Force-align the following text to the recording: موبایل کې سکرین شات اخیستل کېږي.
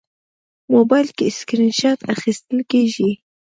موبایل 0.73 1.07
کې 1.17 1.27
سکرین 1.39 1.71
شات 1.79 1.99
اخیستل 2.13 2.59
کېږي. 2.71 3.11